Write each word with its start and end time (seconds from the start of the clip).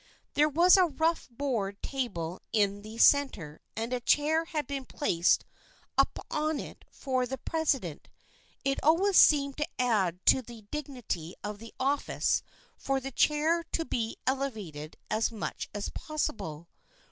There 0.33 0.49
was 0.49 0.77
a 0.77 0.87
rough 0.87 1.29
board 1.29 1.79
table 1.83 2.41
in 2.51 2.81
the 2.81 2.97
centre 2.97 3.61
and 3.75 3.93
a 3.93 3.99
chair 3.99 4.45
had 4.45 4.65
been 4.65 4.83
placed 4.85 5.45
upon 5.95 6.59
it 6.59 6.85
for 6.89 7.27
the 7.27 7.37
president. 7.37 8.07
It 8.65 8.79
always 8.81 9.15
seemed 9.17 9.57
to 9.57 9.67
add 9.77 10.25
to 10.25 10.41
the 10.41 10.63
dig 10.71 10.87
nity 10.87 11.33
of 11.43 11.59
the 11.59 11.75
office 11.79 12.41
for 12.79 12.99
the 12.99 13.11
chair 13.11 13.63
to 13.73 13.85
be 13.85 14.17
elevated 14.25 14.97
as 15.11 15.31
much 15.31 15.69
as 15.71 15.89
possible. 15.89 16.67